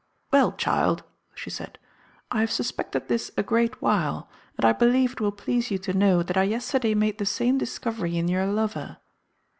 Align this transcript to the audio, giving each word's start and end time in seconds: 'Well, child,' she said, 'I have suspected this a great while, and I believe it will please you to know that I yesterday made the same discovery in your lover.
'Well, 0.31 0.53
child,' 0.53 1.03
she 1.35 1.51
said, 1.51 1.77
'I 2.31 2.39
have 2.39 2.51
suspected 2.51 3.07
this 3.07 3.29
a 3.37 3.43
great 3.43 3.83
while, 3.83 4.27
and 4.57 4.65
I 4.65 4.73
believe 4.73 5.11
it 5.11 5.21
will 5.21 5.31
please 5.31 5.69
you 5.69 5.77
to 5.77 5.93
know 5.93 6.23
that 6.23 6.37
I 6.37 6.41
yesterday 6.41 6.95
made 6.95 7.19
the 7.19 7.25
same 7.27 7.59
discovery 7.59 8.17
in 8.17 8.27
your 8.27 8.47
lover. 8.47 8.97